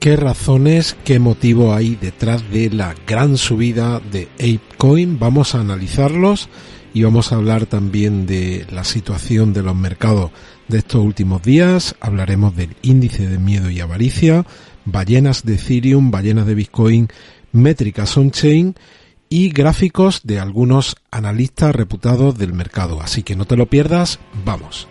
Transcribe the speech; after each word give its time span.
¿Qué 0.00 0.14
razones, 0.14 0.96
qué 1.04 1.18
motivo 1.18 1.74
hay 1.74 1.96
detrás 1.96 2.48
de 2.50 2.70
la 2.70 2.94
gran 3.06 3.36
subida 3.36 4.00
de 4.00 4.28
ApeCoin? 4.34 5.18
Vamos 5.18 5.54
a 5.54 5.60
analizarlos 5.60 6.48
y 6.94 7.02
vamos 7.02 7.32
a 7.32 7.36
hablar 7.36 7.66
también 7.66 8.26
de 8.26 8.66
la 8.70 8.84
situación 8.84 9.52
de 9.52 9.62
los 9.62 9.74
mercados 9.74 10.30
de 10.68 10.78
estos 10.78 11.04
últimos 11.04 11.42
días. 11.42 11.96
Hablaremos 12.00 12.54
del 12.54 12.76
índice 12.82 13.26
de 13.26 13.38
miedo 13.38 13.70
y 13.70 13.80
avaricia, 13.80 14.46
ballenas 14.84 15.44
de 15.44 15.54
Ethereum, 15.54 16.10
ballenas 16.10 16.46
de 16.46 16.54
Bitcoin, 16.54 17.08
métricas 17.52 18.16
on-chain 18.16 18.76
y 19.28 19.50
gráficos 19.50 20.20
de 20.24 20.38
algunos 20.38 20.96
analistas 21.10 21.74
reputados 21.74 22.38
del 22.38 22.52
mercado. 22.52 23.00
Así 23.02 23.22
que 23.22 23.36
no 23.36 23.46
te 23.46 23.56
lo 23.56 23.66
pierdas, 23.66 24.20
vamos. 24.44 24.88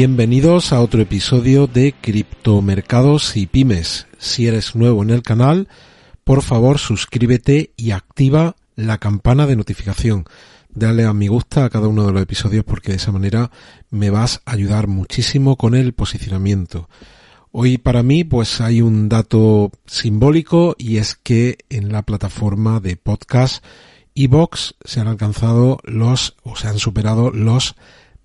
Bienvenidos 0.00 0.72
a 0.72 0.80
otro 0.80 1.02
episodio 1.02 1.66
de 1.66 1.92
Criptomercados 1.92 3.36
y 3.36 3.48
Pymes. 3.48 4.06
Si 4.16 4.46
eres 4.46 4.76
nuevo 4.76 5.02
en 5.02 5.10
el 5.10 5.24
canal, 5.24 5.66
por 6.22 6.42
favor 6.42 6.78
suscríbete 6.78 7.72
y 7.76 7.90
activa 7.90 8.54
la 8.76 8.98
campana 8.98 9.48
de 9.48 9.56
notificación. 9.56 10.24
Dale 10.68 11.04
a 11.04 11.12
me 11.12 11.26
gusta 11.26 11.64
a 11.64 11.68
cada 11.68 11.88
uno 11.88 12.06
de 12.06 12.12
los 12.12 12.22
episodios 12.22 12.64
porque 12.64 12.92
de 12.92 12.98
esa 12.98 13.10
manera 13.10 13.50
me 13.90 14.10
vas 14.10 14.40
a 14.46 14.52
ayudar 14.52 14.86
muchísimo 14.86 15.56
con 15.56 15.74
el 15.74 15.92
posicionamiento. 15.94 16.88
Hoy 17.50 17.76
para 17.76 18.04
mí 18.04 18.22
pues 18.22 18.60
hay 18.60 18.82
un 18.82 19.08
dato 19.08 19.72
simbólico 19.84 20.76
y 20.78 20.98
es 20.98 21.16
que 21.16 21.58
en 21.70 21.90
la 21.90 22.02
plataforma 22.02 22.78
de 22.78 22.96
podcast 22.96 23.64
iBox 24.14 24.76
se 24.84 25.00
han 25.00 25.08
alcanzado 25.08 25.80
los 25.82 26.36
o 26.44 26.54
se 26.54 26.68
han 26.68 26.78
superado 26.78 27.32
los 27.32 27.74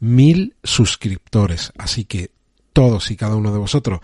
mil 0.04 0.56
suscriptores. 0.64 1.72
Así 1.78 2.04
que 2.04 2.32
todos 2.74 3.10
y 3.10 3.16
cada 3.16 3.38
uno 3.38 3.54
de 3.54 3.60
vosotros 3.60 4.02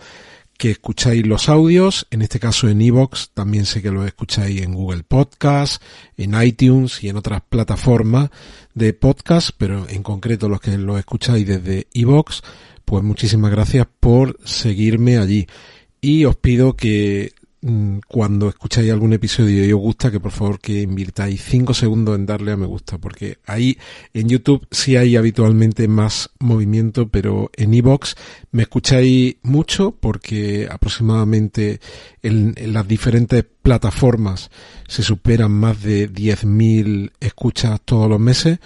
que 0.56 0.70
escucháis 0.70 1.26
los 1.26 1.48
audios, 1.48 2.06
en 2.10 2.22
este 2.22 2.38
caso 2.38 2.68
en 2.68 2.82
iVoox, 2.82 3.30
también 3.32 3.64
sé 3.64 3.80
que 3.80 3.90
lo 3.90 4.06
escucháis 4.06 4.60
en 4.60 4.74
Google 4.74 5.02
Podcast, 5.04 5.82
en 6.16 6.40
iTunes 6.42 7.02
y 7.02 7.08
en 7.08 7.16
otras 7.16 7.42
plataformas 7.48 8.30
de 8.74 8.92
podcast, 8.92 9.50
pero 9.56 9.88
en 9.88 10.02
concreto 10.02 10.48
los 10.48 10.60
que 10.60 10.76
lo 10.76 10.98
escucháis 10.98 11.46
desde 11.46 11.86
iVoox, 11.94 12.42
pues 12.84 13.02
muchísimas 13.02 13.50
gracias 13.50 13.86
por 14.00 14.38
seguirme 14.44 15.18
allí. 15.18 15.46
Y 16.02 16.24
os 16.26 16.36
pido 16.36 16.76
que 16.76 17.32
cuando 18.08 18.48
escucháis 18.48 18.90
algún 18.90 19.12
episodio 19.12 19.66
y 19.66 19.72
os 19.72 19.80
gusta, 19.80 20.10
que 20.10 20.18
por 20.18 20.32
favor 20.32 20.60
que 20.60 20.80
invirtáis 20.80 21.42
5 21.44 21.74
segundos 21.74 22.16
en 22.16 22.24
darle 22.24 22.52
a 22.52 22.56
me 22.56 22.66
gusta, 22.66 22.96
porque 22.96 23.38
ahí 23.46 23.76
en 24.14 24.28
YouTube 24.28 24.66
sí 24.70 24.96
hay 24.96 25.16
habitualmente 25.16 25.86
más 25.86 26.30
movimiento, 26.38 27.08
pero 27.08 27.50
en 27.54 27.74
iBox 27.74 28.14
me 28.50 28.62
escucháis 28.62 29.36
mucho 29.42 29.90
porque 29.92 30.68
aproximadamente 30.70 31.80
en, 32.22 32.54
en 32.56 32.72
las 32.72 32.88
diferentes 32.88 33.44
plataformas 33.62 34.50
se 34.88 35.02
superan 35.02 35.52
más 35.52 35.82
de 35.82 36.10
10.000 36.10 37.12
escuchas 37.20 37.80
todos 37.84 38.08
los 38.08 38.20
meses 38.20 38.58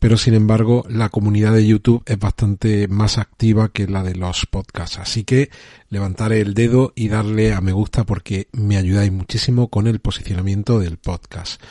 pero 0.00 0.16
sin 0.16 0.34
embargo 0.34 0.84
la 0.88 1.10
comunidad 1.10 1.52
de 1.52 1.66
YouTube 1.66 2.02
es 2.06 2.18
bastante 2.18 2.88
más 2.88 3.18
activa 3.18 3.68
que 3.68 3.86
la 3.86 4.02
de 4.02 4.16
los 4.16 4.46
podcasts. 4.46 4.98
Así 4.98 5.22
que 5.24 5.50
levantaré 5.90 6.40
el 6.40 6.54
dedo 6.54 6.92
y 6.96 7.08
darle 7.08 7.52
a 7.52 7.60
me 7.60 7.72
gusta 7.72 8.04
porque 8.04 8.48
me 8.52 8.78
ayudáis 8.78 9.12
muchísimo 9.12 9.68
con 9.68 9.86
el 9.86 10.00
posicionamiento 10.00 10.80
del 10.80 10.96
podcast. 10.96 11.62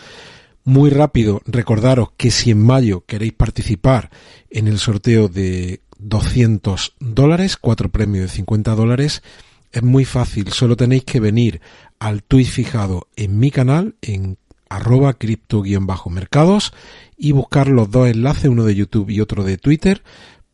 Muy 0.63 0.91
rápido, 0.91 1.41
recordaros 1.47 2.11
que 2.15 2.29
si 2.29 2.51
en 2.51 2.61
mayo 2.61 3.03
queréis 3.05 3.33
participar 3.33 4.11
en 4.51 4.67
el 4.67 4.77
sorteo 4.77 5.27
de 5.27 5.81
200 5.97 6.95
dólares, 6.99 7.57
cuatro 7.57 7.89
premios 7.89 8.29
de 8.29 8.35
50 8.35 8.75
dólares, 8.75 9.23
es 9.71 9.83
muy 9.83 10.05
fácil, 10.05 10.51
solo 10.51 10.75
tenéis 10.75 11.03
que 11.03 11.19
venir 11.19 11.61
al 11.97 12.21
tweet 12.21 12.45
fijado 12.45 13.07
en 13.15 13.39
mi 13.39 13.49
canal, 13.49 13.95
en 14.01 14.37
arroba 14.69 15.13
cripto-mercados 15.13 16.73
y 17.17 17.31
buscar 17.33 17.67
los 17.67 17.91
dos 17.91 18.07
enlaces, 18.07 18.45
uno 18.45 18.63
de 18.63 18.75
YouTube 18.75 19.09
y 19.09 19.19
otro 19.19 19.43
de 19.43 19.57
Twitter, 19.57 20.03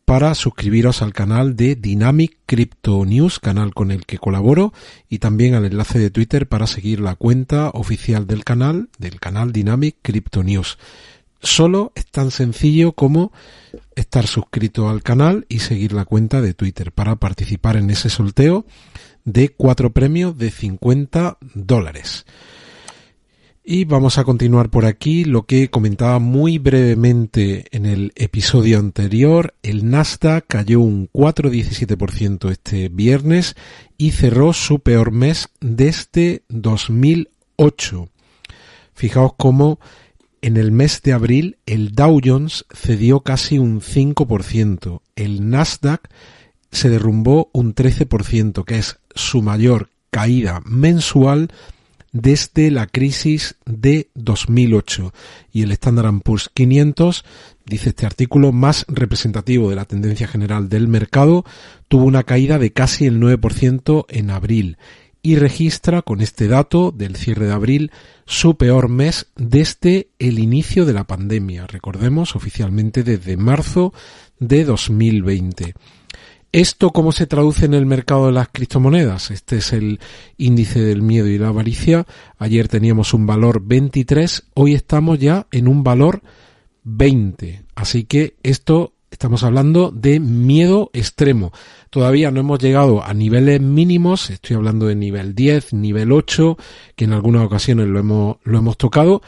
para 0.05 0.35
suscribiros 0.35 1.01
al 1.01 1.13
canal 1.13 1.55
de 1.55 1.75
Dynamic 1.75 2.37
Crypto 2.45 3.03
News, 3.05 3.39
canal 3.39 3.73
con 3.73 3.91
el 3.91 4.05
que 4.05 4.19
colaboro, 4.19 4.71
y 5.09 5.19
también 5.19 5.55
al 5.55 5.65
enlace 5.65 5.99
de 5.99 6.11
Twitter 6.11 6.47
para 6.47 6.67
seguir 6.67 6.99
la 6.99 7.15
cuenta 7.15 7.71
oficial 7.71 8.27
del 8.27 8.43
canal, 8.43 8.89
del 8.99 9.19
canal 9.19 9.51
Dynamic 9.51 9.97
Crypto 10.01 10.43
News. 10.43 10.77
Solo 11.41 11.91
es 11.95 12.05
tan 12.05 12.31
sencillo 12.31 12.93
como 12.93 13.31
estar 13.95 14.27
suscrito 14.27 14.89
al 14.89 15.03
canal 15.03 15.45
y 15.49 15.59
seguir 15.59 15.91
la 15.91 16.05
cuenta 16.05 16.41
de 16.41 16.53
Twitter 16.53 16.91
para 16.91 17.17
participar 17.17 17.75
en 17.75 17.89
ese 17.89 18.09
sorteo 18.09 18.65
de 19.25 19.49
cuatro 19.49 19.91
premios 19.91 20.37
de 20.37 20.51
50 20.51 21.37
dólares. 21.53 22.25
Y 23.67 23.85
vamos 23.85 24.19
a 24.19 24.23
continuar 24.23 24.69
por 24.69 24.85
aquí 24.85 25.25
lo 25.25 25.47
que 25.47 25.71
comentaba 25.71 26.19
muy 26.19 26.59
brevemente 26.59 27.65
en 27.71 27.87
el 27.87 28.13
episodio 28.15 28.77
anterior. 28.77 29.55
El 29.63 29.89
Nasdaq 29.89 30.45
cayó 30.45 30.81
un 30.81 31.09
4,17% 31.11 32.51
este 32.51 32.89
viernes 32.89 33.55
y 33.97 34.11
cerró 34.11 34.53
su 34.53 34.81
peor 34.81 35.09
mes 35.09 35.49
desde 35.61 36.43
2008. 36.49 38.07
Fijaos 38.93 39.31
cómo 39.35 39.79
en 40.43 40.57
el 40.57 40.71
mes 40.71 41.01
de 41.01 41.13
abril 41.13 41.57
el 41.65 41.93
Dow 41.93 42.21
Jones 42.23 42.65
cedió 42.71 43.21
casi 43.21 43.57
un 43.57 43.81
5%. 43.81 45.01
El 45.15 45.49
Nasdaq 45.49 46.07
se 46.69 46.91
derrumbó 46.91 47.49
un 47.51 47.73
13%, 47.73 48.63
que 48.63 48.77
es 48.77 48.99
su 49.15 49.41
mayor 49.41 49.89
caída 50.11 50.61
mensual 50.65 51.49
desde 52.15 52.71
la 52.71 52.87
crisis 52.87 53.57
de 53.65 54.09
2008 54.15 55.13
y 55.51 55.63
el 55.63 55.71
Standard 55.73 56.21
Poor's 56.21 56.49
500, 56.53 57.25
dice 57.65 57.89
este 57.89 58.05
artículo, 58.05 58.53
más 58.53 58.85
representativo 58.87 59.69
de 59.69 59.75
la 59.75 59.83
tendencia 59.83 60.25
general 60.25 60.69
del 60.69 60.87
mercado, 60.87 61.43
tuvo 61.89 62.05
una 62.05 62.23
caída 62.23 62.57
de 62.57 62.71
casi 62.71 63.05
el 63.05 63.19
9% 63.19 64.05
en 64.07 64.31
abril 64.31 64.77
y 65.23 65.35
registra 65.35 66.03
con 66.03 66.21
este 66.21 66.47
dato 66.47 66.93
del 66.95 67.17
cierre 67.17 67.47
de 67.47 67.53
abril 67.53 67.91
su 68.25 68.55
peor 68.55 68.87
mes 68.87 69.27
desde 69.35 70.07
el 70.17 70.39
inicio 70.39 70.85
de 70.85 70.93
la 70.93 71.03
pandemia, 71.03 71.67
recordemos 71.67 72.37
oficialmente 72.37 73.03
desde 73.03 73.35
marzo 73.35 73.93
de 74.39 74.63
2020. 74.63 75.73
¿Esto 76.55 76.91
cómo 76.91 77.11
se 77.11 77.27
traduce 77.27 77.65
en 77.65 77.73
el 77.73 77.85
mercado 77.85 78.27
de 78.27 78.31
las 78.31 78.47
criptomonedas? 78.47 79.29
Este 79.29 79.57
es 79.57 79.73
el 79.73 79.99
índice 80.37 80.79
del 80.79 81.01
miedo 81.01 81.27
y 81.27 81.37
la 81.37 81.49
avaricia. 81.49 82.07
Ayer 82.37 82.69
teníamos 82.69 83.13
un 83.13 83.25
valor 83.25 83.61
23, 83.61 84.51
hoy 84.53 84.73
estamos 84.73 85.19
ya 85.19 85.47
en 85.51 85.67
un 85.67 85.83
valor 85.83 86.21
20. 86.83 87.65
Así 87.75 88.05
que 88.05 88.37
esto 88.41 88.93
estamos 89.11 89.43
hablando 89.43 89.91
de 89.91 90.21
miedo 90.21 90.91
extremo. 90.93 91.51
Todavía 91.89 92.31
no 92.31 92.39
hemos 92.39 92.59
llegado 92.59 93.03
a 93.03 93.13
niveles 93.13 93.59
mínimos, 93.59 94.29
estoy 94.29 94.55
hablando 94.55 94.85
de 94.85 94.95
nivel 94.95 95.35
10, 95.35 95.73
nivel 95.73 96.13
8, 96.13 96.57
que 96.95 97.03
en 97.03 97.11
algunas 97.11 97.43
ocasiones 97.43 97.87
lo 97.87 97.99
hemos, 97.99 98.37
lo 98.45 98.59
hemos 98.59 98.77
tocado. 98.77 99.21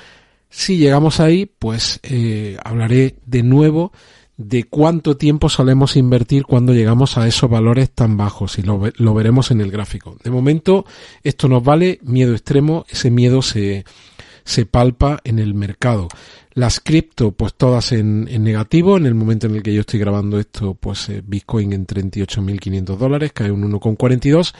Si 0.49 0.77
llegamos 0.77 1.19
ahí, 1.19 1.45
pues 1.45 1.99
eh, 2.03 2.57
hablaré 2.63 3.17
de 3.25 3.43
nuevo 3.43 3.91
de 4.37 4.63
cuánto 4.63 5.17
tiempo 5.17 5.49
solemos 5.49 5.97
invertir 5.97 6.45
cuando 6.45 6.73
llegamos 6.73 7.17
a 7.17 7.27
esos 7.27 7.49
valores 7.49 7.89
tan 7.89 8.17
bajos 8.17 8.59
y 8.59 8.61
lo, 8.61 8.81
lo, 8.95 9.13
veremos 9.13 9.51
en 9.51 9.61
el 9.61 9.71
gráfico. 9.71 10.15
De 10.23 10.29
momento 10.29 10.85
esto 11.23 11.47
nos 11.47 11.63
vale 11.63 11.99
miedo 12.03 12.33
extremo, 12.33 12.85
ese 12.89 13.09
miedo 13.09 13.41
se, 13.41 13.83
se 14.47 14.65
palpa 14.65 15.19
en 15.25 15.39
el 15.39 15.53
mercado. 15.53 16.07
Las 16.53 16.79
cripto, 16.79 17.33
pues 17.33 17.53
todas 17.53 17.91
en, 17.91 18.23
negativo. 18.43 18.97
En 18.97 19.05
el 19.05 19.13
momento 19.13 19.45
en 19.45 19.55
el 19.55 19.61
que 19.61 19.73
yo 19.73 19.81
estoy 19.81 19.99
grabando 19.99 20.39
esto, 20.39 20.73
pues 20.73 21.09
eh, 21.09 21.21
Bitcoin 21.23 21.73
en 21.73 21.85
38.500 21.85 22.97
dólares, 22.97 23.33
cae 23.33 23.51
un 23.51 23.69
1,42. 23.71 24.55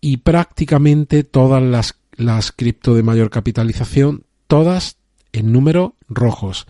Y 0.00 0.18
prácticamente 0.18 1.22
todas 1.24 1.62
las, 1.62 1.94
las 2.16 2.52
cripto 2.52 2.94
de 2.94 3.04
mayor 3.04 3.30
capitalización, 3.30 4.24
todas 4.48 4.96
en 5.32 5.52
números 5.52 5.92
rojos. 6.08 6.66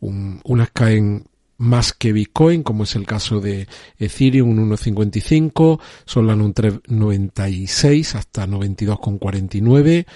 unas 0.00 0.70
caen 0.70 1.26
más 1.58 1.92
que 1.92 2.12
Bitcoin, 2.12 2.62
como 2.62 2.84
es 2.84 2.96
el 2.96 3.04
caso 3.04 3.40
de 3.40 3.68
Ethereum, 3.98 4.50
un 4.50 4.70
1,55, 4.70 5.80
Solana 6.06 6.44
un 6.44 6.54
3,96 6.54 8.14
hasta 8.14 8.46
92,49 8.46 10.06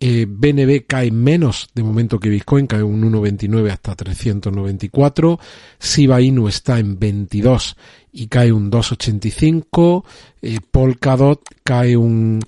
eh, 0.00 0.26
BNB 0.28 0.86
cae 0.86 1.10
menos 1.10 1.70
de 1.74 1.82
momento 1.82 2.20
que 2.20 2.28
Bitcoin, 2.28 2.68
cae 2.68 2.82
un 2.82 3.02
1,29 3.12 3.70
hasta 3.70 3.96
394. 3.96 5.40
Shiba 5.80 6.20
Inu 6.20 6.46
está 6.46 6.78
en 6.78 6.98
22 6.98 7.76
y 8.12 8.28
cae 8.28 8.52
un 8.52 8.70
2,85. 8.70 10.04
Eh, 10.42 10.58
Polkadot 10.70 11.42
cae 11.64 11.96
un 11.96 12.40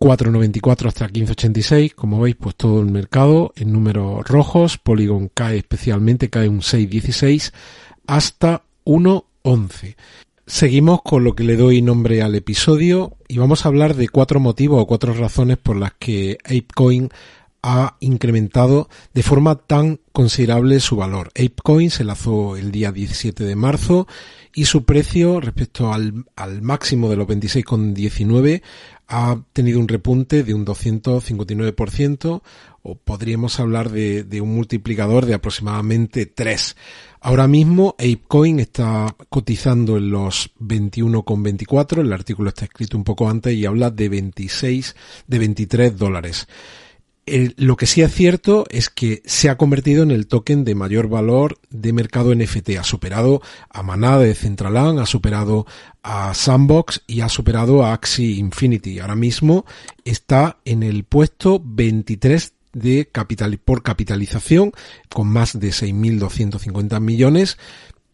4,94 0.00 0.88
hasta 0.88 1.08
15,86. 1.08 1.94
Como 1.94 2.20
veis, 2.20 2.36
pues 2.36 2.56
todo 2.56 2.80
el 2.80 2.86
mercado 2.86 3.52
en 3.56 3.72
números 3.72 4.26
rojos. 4.26 4.78
Polygon 4.78 5.30
cae 5.32 5.58
especialmente, 5.58 6.30
cae 6.30 6.48
un 6.48 6.60
6,16 6.60 7.52
hasta 8.06 8.62
1,11. 8.86 9.96
Seguimos 10.46 11.02
con 11.02 11.22
lo 11.22 11.36
que 11.36 11.44
le 11.44 11.54
doy 11.54 11.80
nombre 11.80 12.22
al 12.22 12.34
episodio 12.34 13.16
y 13.28 13.38
vamos 13.38 13.64
a 13.64 13.68
hablar 13.68 13.94
de 13.94 14.08
cuatro 14.08 14.40
motivos 14.40 14.82
o 14.82 14.86
cuatro 14.86 15.14
razones 15.14 15.58
por 15.58 15.76
las 15.76 15.92
que 15.92 16.38
ApeCoin 16.44 17.10
ha 17.62 17.96
incrementado 18.00 18.88
de 19.12 19.22
forma 19.22 19.56
tan 19.56 20.00
considerable 20.12 20.80
su 20.80 20.96
valor. 20.96 21.28
ApeCoin 21.28 21.90
se 21.90 22.04
lanzó 22.04 22.56
el 22.56 22.72
día 22.72 22.92
17 22.92 23.44
de 23.44 23.56
marzo 23.56 24.06
y 24.54 24.64
su 24.64 24.84
precio 24.84 25.40
respecto 25.40 25.92
al, 25.92 26.24
máximo 26.62 27.08
de 27.08 27.16
los 27.16 27.28
26,19 27.28 28.62
ha 29.08 29.40
tenido 29.52 29.80
un 29.80 29.88
repunte 29.88 30.42
de 30.42 30.54
un 30.54 30.64
259% 30.64 32.42
o 32.82 32.94
podríamos 32.94 33.60
hablar 33.60 33.90
de, 33.90 34.24
de 34.24 34.40
un 34.40 34.54
multiplicador 34.54 35.26
de 35.26 35.34
aproximadamente 35.34 36.26
3. 36.26 36.76
Ahora 37.20 37.46
mismo 37.46 37.94
ApeCoin 37.98 38.60
está 38.60 39.14
cotizando 39.28 39.98
en 39.98 40.10
los 40.10 40.54
21,24, 40.60 42.00
el 42.00 42.12
artículo 42.12 42.48
está 42.48 42.64
escrito 42.64 42.96
un 42.96 43.04
poco 43.04 43.28
antes 43.28 43.54
y 43.54 43.66
habla 43.66 43.90
de 43.90 44.08
26, 44.08 44.96
de 45.26 45.38
23 45.38 45.98
dólares. 45.98 46.48
Lo 47.56 47.76
que 47.76 47.86
sí 47.86 48.02
es 48.02 48.12
cierto 48.12 48.64
es 48.70 48.90
que 48.90 49.22
se 49.24 49.48
ha 49.48 49.56
convertido 49.56 50.02
en 50.02 50.10
el 50.10 50.26
token 50.26 50.64
de 50.64 50.74
mayor 50.74 51.08
valor 51.08 51.58
de 51.70 51.92
mercado 51.92 52.34
NFT. 52.34 52.70
Ha 52.78 52.84
superado 52.84 53.42
a 53.68 53.82
Manada 53.82 54.18
de 54.18 54.34
Centraland, 54.34 54.98
ha 54.98 55.06
superado 55.06 55.66
a 56.02 56.34
Sandbox 56.34 57.02
y 57.06 57.20
ha 57.20 57.28
superado 57.28 57.84
a 57.84 57.92
Axie 57.92 58.38
Infinity. 58.38 58.98
Ahora 58.98 59.16
mismo 59.16 59.64
está 60.04 60.58
en 60.64 60.82
el 60.82 61.04
puesto 61.04 61.60
23 61.64 62.52
de 62.72 63.08
capital, 63.10 63.58
por 63.58 63.82
capitalización 63.82 64.72
con 65.08 65.28
más 65.28 65.58
de 65.58 65.70
6.250 65.70 67.00
millones 67.00 67.58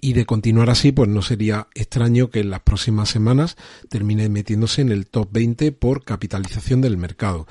y 0.00 0.12
de 0.12 0.26
continuar 0.26 0.70
así 0.70 0.92
pues 0.92 1.08
no 1.08 1.22
sería 1.22 1.68
extraño 1.74 2.30
que 2.30 2.40
en 2.40 2.50
las 2.50 2.60
próximas 2.60 3.08
semanas 3.08 3.56
termine 3.88 4.28
metiéndose 4.28 4.82
en 4.82 4.90
el 4.90 5.06
top 5.06 5.28
20 5.32 5.72
por 5.72 6.04
capitalización 6.04 6.80
del 6.80 6.96
mercado. 6.96 7.46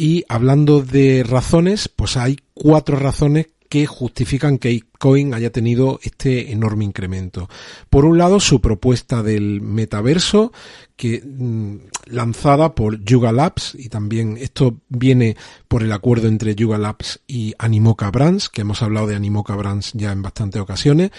Y 0.00 0.24
hablando 0.28 0.80
de 0.80 1.24
razones, 1.24 1.88
pues 1.88 2.16
hay 2.16 2.38
cuatro 2.54 2.96
razones 2.96 3.48
que 3.68 3.84
justifican 3.86 4.58
que 4.58 4.68
Bitcoin 4.68 5.34
haya 5.34 5.50
tenido 5.50 5.98
este 6.04 6.52
enorme 6.52 6.84
incremento. 6.84 7.48
Por 7.90 8.04
un 8.04 8.16
lado, 8.16 8.38
su 8.38 8.60
propuesta 8.60 9.24
del 9.24 9.60
metaverso, 9.60 10.52
que 10.94 11.20
mm, 11.20 11.78
lanzada 12.12 12.76
por 12.76 13.02
Yuga 13.02 13.32
Labs, 13.32 13.74
y 13.74 13.88
también 13.88 14.36
esto 14.36 14.76
viene 14.88 15.36
por 15.66 15.82
el 15.82 15.90
acuerdo 15.90 16.28
entre 16.28 16.54
Yuga 16.54 16.78
Labs 16.78 17.18
y 17.26 17.54
Animoca 17.58 18.08
Brands, 18.12 18.48
que 18.50 18.60
hemos 18.60 18.82
hablado 18.82 19.08
de 19.08 19.16
Animoca 19.16 19.56
Brands 19.56 19.94
ya 19.94 20.12
en 20.12 20.22
bastantes 20.22 20.62
ocasiones. 20.62 21.10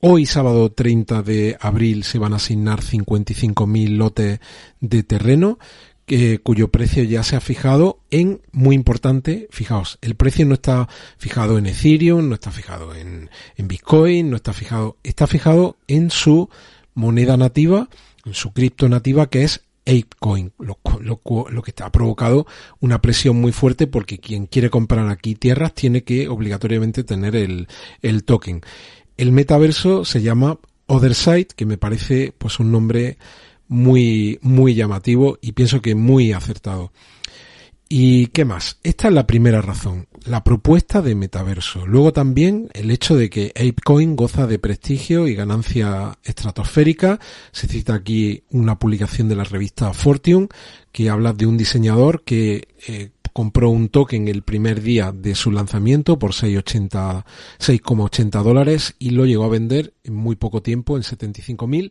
Hoy, 0.00 0.26
sábado 0.26 0.70
30 0.70 1.22
de 1.22 1.56
abril, 1.58 2.04
se 2.04 2.18
van 2.18 2.34
a 2.34 2.36
asignar 2.36 2.82
55.000 2.82 3.96
lotes 3.96 4.38
de 4.80 5.02
terreno 5.02 5.58
cuyo 6.42 6.68
precio 6.68 7.02
ya 7.04 7.22
se 7.22 7.36
ha 7.36 7.40
fijado 7.40 8.00
en, 8.10 8.40
muy 8.52 8.74
importante, 8.74 9.48
fijaos, 9.50 9.98
el 10.00 10.14
precio 10.14 10.46
no 10.46 10.54
está 10.54 10.88
fijado 11.18 11.58
en 11.58 11.66
Ethereum, 11.66 12.28
no 12.28 12.34
está 12.34 12.50
fijado 12.50 12.94
en, 12.94 13.30
en 13.56 13.68
Bitcoin, 13.68 14.30
no 14.30 14.36
está 14.36 14.52
fijado, 14.52 14.96
está 15.02 15.26
fijado 15.26 15.76
en 15.86 16.10
su 16.10 16.48
moneda 16.94 17.36
nativa, 17.36 17.88
en 18.24 18.34
su 18.34 18.52
cripto 18.52 18.88
nativa 18.88 19.28
que 19.28 19.44
es 19.44 19.62
ApeCoin, 19.88 20.52
lo, 20.58 20.78
lo, 21.00 21.20
lo, 21.50 21.62
que 21.62 21.72
ha 21.82 21.90
provocado 21.90 22.46
una 22.80 23.00
presión 23.00 23.40
muy 23.40 23.52
fuerte 23.52 23.86
porque 23.86 24.18
quien 24.18 24.46
quiere 24.46 24.68
comprar 24.68 25.08
aquí 25.08 25.34
tierras 25.34 25.72
tiene 25.74 26.04
que 26.04 26.28
obligatoriamente 26.28 27.04
tener 27.04 27.34
el, 27.34 27.68
el 28.02 28.24
token. 28.24 28.60
El 29.16 29.32
metaverso 29.32 30.04
se 30.04 30.20
llama 30.20 30.58
Otherside, 30.86 31.48
que 31.56 31.66
me 31.66 31.78
parece 31.78 32.34
pues 32.36 32.60
un 32.60 32.70
nombre 32.70 33.16
muy, 33.68 34.38
muy 34.42 34.74
llamativo 34.74 35.38
y 35.40 35.52
pienso 35.52 35.80
que 35.80 35.94
muy 35.94 36.32
acertado. 36.32 36.92
¿Y 37.90 38.26
qué 38.28 38.44
más? 38.44 38.78
Esta 38.82 39.08
es 39.08 39.14
la 39.14 39.26
primera 39.26 39.62
razón, 39.62 40.08
la 40.26 40.44
propuesta 40.44 41.00
de 41.00 41.14
metaverso. 41.14 41.86
Luego 41.86 42.12
también 42.12 42.68
el 42.74 42.90
hecho 42.90 43.16
de 43.16 43.30
que 43.30 43.50
ApeCoin 43.56 44.14
goza 44.14 44.46
de 44.46 44.58
prestigio 44.58 45.26
y 45.26 45.34
ganancia 45.34 46.18
estratosférica. 46.22 47.18
Se 47.50 47.66
cita 47.66 47.94
aquí 47.94 48.42
una 48.50 48.78
publicación 48.78 49.30
de 49.30 49.36
la 49.36 49.44
revista 49.44 49.94
Fortune 49.94 50.48
que 50.92 51.08
habla 51.08 51.32
de 51.32 51.46
un 51.46 51.56
diseñador 51.56 52.24
que 52.24 52.68
eh, 52.86 53.08
compró 53.32 53.70
un 53.70 53.88
token 53.88 54.28
el 54.28 54.42
primer 54.42 54.82
día 54.82 55.10
de 55.12 55.34
su 55.34 55.50
lanzamiento 55.50 56.18
por 56.18 56.32
6,80 56.32 58.42
dólares 58.42 58.96
y 58.98 59.08
lo 59.10 59.24
llegó 59.24 59.44
a 59.44 59.48
vender 59.48 59.94
en 60.04 60.14
muy 60.14 60.36
poco 60.36 60.60
tiempo, 60.60 60.98
en 60.98 61.04
75.000 61.04 61.90